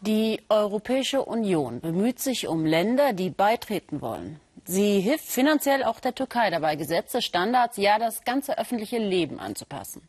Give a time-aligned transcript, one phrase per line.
[0.00, 4.38] Die Europäische Union bemüht sich um Länder, die beitreten wollen.
[4.64, 10.02] Sie hilft finanziell auch der Türkei dabei, Gesetze, Standards, ja das ganze öffentliche Leben anzupassen.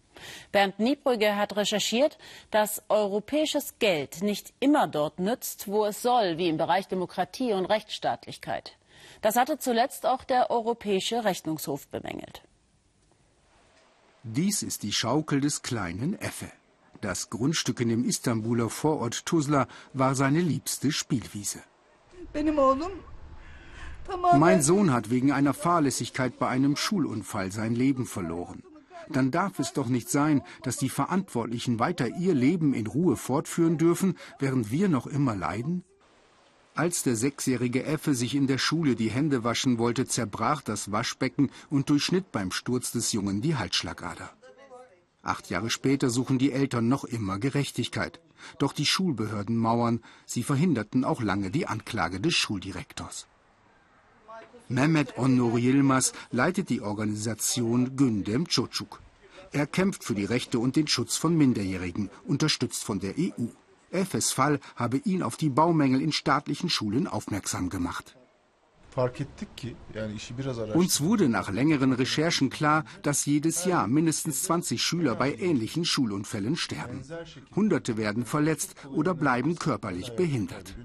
[0.52, 2.18] Bernd Niebrügge hat recherchiert,
[2.52, 7.66] dass europäisches Geld nicht immer dort nützt, wo es soll, wie im Bereich Demokratie und
[7.66, 8.76] Rechtsstaatlichkeit.
[9.22, 12.42] Das hatte zuletzt auch der Europäische Rechnungshof bemängelt.
[14.24, 16.52] Dies ist die Schaukel des kleinen Effe.
[17.02, 21.60] Das Grundstück in dem Istanbuler Vorort Tuzla war seine liebste Spielwiese.
[24.38, 28.64] Mein Sohn hat wegen einer Fahrlässigkeit bei einem Schulunfall sein Leben verloren.
[29.08, 33.78] Dann darf es doch nicht sein, dass die Verantwortlichen weiter ihr Leben in Ruhe fortführen
[33.78, 35.84] dürfen, während wir noch immer leiden?
[36.76, 41.50] Als der sechsjährige Effe sich in der Schule die Hände waschen wollte, zerbrach das Waschbecken
[41.70, 44.30] und durchschnitt beim Sturz des Jungen die Halsschlagader.
[45.22, 48.22] Acht Jahre später suchen die Eltern noch immer Gerechtigkeit.
[48.58, 50.02] Doch die Schulbehörden mauern.
[50.26, 53.28] Sie verhinderten auch lange die Anklage des Schuldirektors.
[54.70, 59.02] Mehmet Onur Yilmaz leitet die Organisation Gündem Çocuk.
[59.52, 63.48] Er kämpft für die Rechte und den Schutz von Minderjährigen, unterstützt von der EU.
[63.92, 68.16] Efes Fall habe ihn auf die Baumängel in staatlichen Schulen aufmerksam gemacht.
[70.74, 76.56] Uns wurde nach längeren Recherchen klar, dass jedes Jahr mindestens 20 Schüler bei ähnlichen Schulunfällen
[76.56, 77.04] sterben.
[77.56, 80.76] Hunderte werden verletzt oder bleiben körperlich behindert.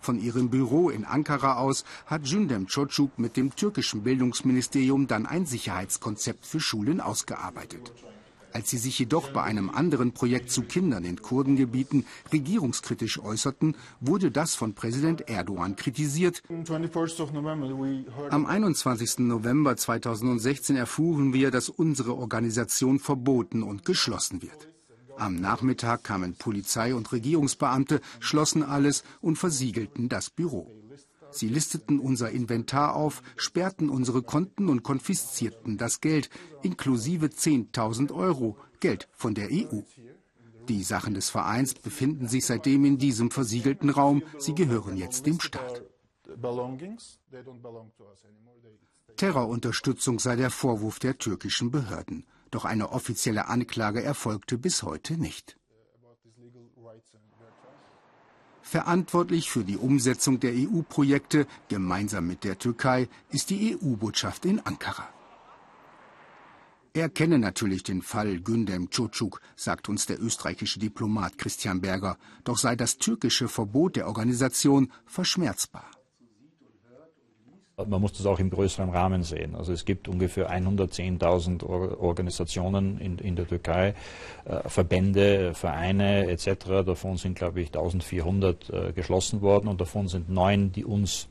[0.00, 5.46] Von ihrem Büro in Ankara aus hat Jündem Çocuk mit dem türkischen Bildungsministerium dann ein
[5.46, 7.92] Sicherheitskonzept für Schulen ausgearbeitet.
[8.52, 14.30] Als sie sich jedoch bei einem anderen Projekt zu Kindern in Kurdengebieten regierungskritisch äußerten, wurde
[14.30, 16.42] das von Präsident Erdogan kritisiert.
[18.30, 19.18] Am 21.
[19.18, 24.68] November 2016 erfuhren wir, dass unsere Organisation verboten und geschlossen wird.
[25.18, 30.70] Am Nachmittag kamen Polizei und Regierungsbeamte, schlossen alles und versiegelten das Büro.
[31.36, 36.30] Sie listeten unser Inventar auf, sperrten unsere Konten und konfiszierten das Geld,
[36.62, 39.82] inklusive 10.000 Euro, Geld von der EU.
[40.68, 44.22] Die Sachen des Vereins befinden sich seitdem in diesem versiegelten Raum.
[44.38, 45.82] Sie gehören jetzt dem Staat.
[49.16, 52.26] Terrorunterstützung sei der Vorwurf der türkischen Behörden.
[52.50, 55.56] Doch eine offizielle Anklage erfolgte bis heute nicht.
[58.68, 65.08] Verantwortlich für die Umsetzung der EU-Projekte gemeinsam mit der Türkei ist die EU-Botschaft in Ankara.
[66.92, 72.58] Er kenne natürlich den Fall Gündem Çocuk, sagt uns der österreichische Diplomat Christian Berger, doch
[72.58, 75.88] sei das türkische Verbot der Organisation verschmerzbar.
[77.84, 79.54] Man muss das auch im größeren Rahmen sehen.
[79.54, 83.94] Also es gibt ungefähr 110.000 Organisationen in, in, der Türkei,
[84.46, 86.86] äh, Verbände, Vereine etc.
[86.86, 91.28] Davon sind, glaube ich, 1400 äh, geschlossen worden und davon sind neun, die uns,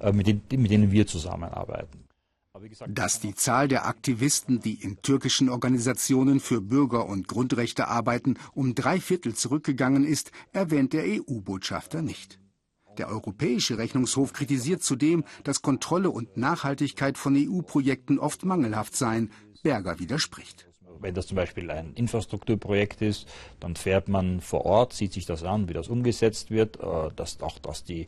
[0.00, 2.04] äh, mit, den, mit denen wir zusammenarbeiten.
[2.88, 8.74] Dass die Zahl der Aktivisten, die in türkischen Organisationen für Bürger- und Grundrechte arbeiten, um
[8.74, 12.40] drei Viertel zurückgegangen ist, erwähnt der EU-Botschafter nicht.
[12.98, 19.30] Der Europäische Rechnungshof kritisiert zudem, dass Kontrolle und Nachhaltigkeit von EU-Projekten oft mangelhaft seien.
[19.62, 20.68] Berger widerspricht.
[21.00, 23.26] Wenn das zum Beispiel ein Infrastrukturprojekt ist,
[23.60, 27.42] dann fährt man vor Ort, sieht sich das an, wie das umgesetzt wird, äh, dass
[27.42, 28.06] auch, dass die,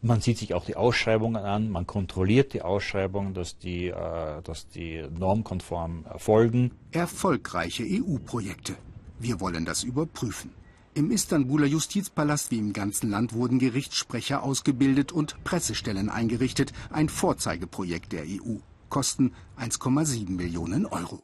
[0.00, 4.68] man sieht sich auch die Ausschreibungen an, man kontrolliert die Ausschreibungen, dass die, äh, dass
[4.68, 6.70] die normkonform erfolgen.
[6.92, 8.76] Erfolgreiche EU-Projekte.
[9.18, 10.52] Wir wollen das überprüfen.
[10.98, 18.10] Im Istanbuler Justizpalast wie im ganzen Land wurden Gerichtssprecher ausgebildet und Pressestellen eingerichtet, ein Vorzeigeprojekt
[18.10, 18.56] der EU.
[18.88, 21.22] Kosten 1,7 Millionen Euro.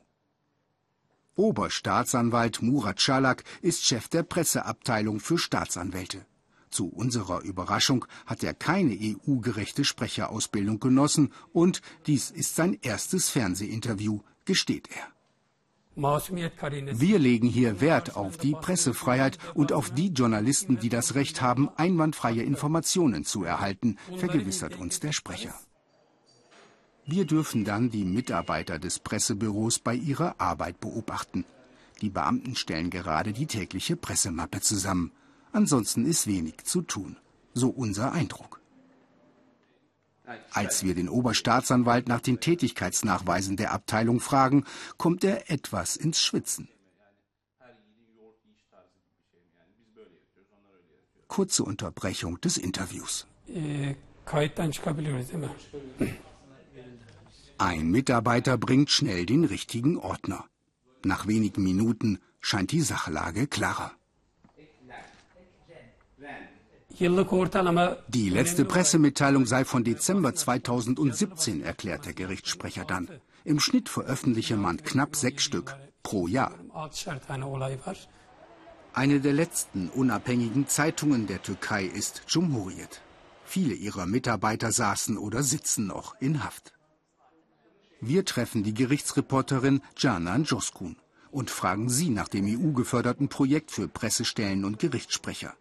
[1.34, 6.24] Oberstaatsanwalt Murat Schalak ist Chef der Presseabteilung für Staatsanwälte.
[6.70, 14.20] Zu unserer Überraschung hat er keine EU-gerechte Sprecherausbildung genossen und dies ist sein erstes Fernsehinterview,
[14.44, 15.13] gesteht er.
[15.96, 21.68] Wir legen hier Wert auf die Pressefreiheit und auf die Journalisten, die das Recht haben,
[21.76, 25.54] einwandfreie Informationen zu erhalten, vergewissert uns der Sprecher.
[27.06, 31.44] Wir dürfen dann die Mitarbeiter des Pressebüros bei ihrer Arbeit beobachten.
[32.00, 35.12] Die Beamten stellen gerade die tägliche Pressemappe zusammen.
[35.52, 37.16] Ansonsten ist wenig zu tun.
[37.52, 38.63] So unser Eindruck.
[40.52, 44.64] Als wir den Oberstaatsanwalt nach den Tätigkeitsnachweisen der Abteilung fragen,
[44.96, 46.68] kommt er etwas ins Schwitzen.
[51.28, 53.26] Kurze Unterbrechung des Interviews.
[57.58, 60.44] Ein Mitarbeiter bringt schnell den richtigen Ordner.
[61.04, 63.92] Nach wenigen Minuten scheint die Sachlage klarer.
[66.96, 73.08] Die letzte Pressemitteilung sei von Dezember 2017, erklärt der Gerichtssprecher dann.
[73.44, 76.54] Im Schnitt veröffentliche man knapp sechs Stück pro Jahr.
[78.92, 83.02] Eine der letzten unabhängigen Zeitungen der Türkei ist Cumhuriyet.
[83.44, 86.74] Viele ihrer Mitarbeiter saßen oder sitzen noch in Haft.
[88.00, 90.96] Wir treffen die Gerichtsreporterin Canan Joskun
[91.32, 95.54] und fragen sie nach dem EU-geförderten Projekt für Pressestellen und Gerichtssprecher.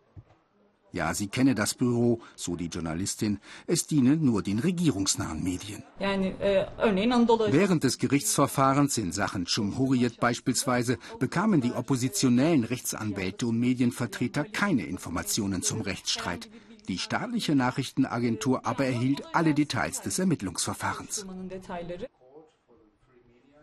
[0.94, 3.40] Ja, sie kenne das Büro, so die Journalistin.
[3.66, 5.81] Es diene nur den regierungsnahen Medien.
[6.00, 15.63] Während des Gerichtsverfahrens in Sachen Cumhuriyet beispielsweise bekamen die oppositionellen Rechtsanwälte und Medienvertreter keine Informationen
[15.63, 16.48] zum Rechtsstreit.
[16.88, 21.25] Die staatliche Nachrichtenagentur aber erhielt alle Details des Ermittlungsverfahrens.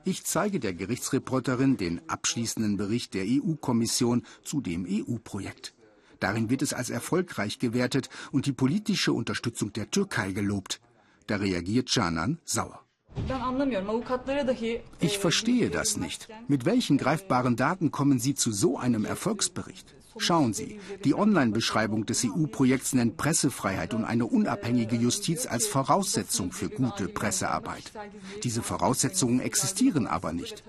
[0.05, 5.75] Ich zeige der Gerichtsreporterin den abschließenden Bericht der EU-Kommission zu dem EU-Projekt.
[6.21, 10.81] Darin wird es als erfolgreich gewertet und die politische Unterstützung der Türkei gelobt.
[11.27, 12.81] Da reagiert Canan sauer.
[15.01, 16.29] Ich verstehe das nicht.
[16.49, 19.95] Mit welchen greifbaren Daten kommen Sie zu so einem Erfolgsbericht?
[20.23, 26.69] Schauen Sie, die Online-Beschreibung des EU-Projekts nennt Pressefreiheit und eine unabhängige Justiz als Voraussetzung für
[26.69, 27.91] gute Pressearbeit.
[28.45, 30.63] Diese Voraussetzungen existieren aber nicht.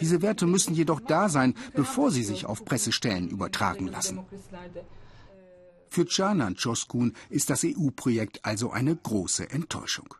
[0.00, 4.18] Diese Werte müssen jedoch da sein, bevor sie sich auf Pressestellen übertragen lassen.
[5.88, 10.16] Für Canan Çoskun ist das EU-Projekt also eine große Enttäuschung.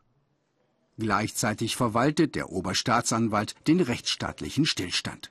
[0.97, 5.29] Gleichzeitig verwaltet der Oberstaatsanwalt den rechtsstaatlichen Stillstand.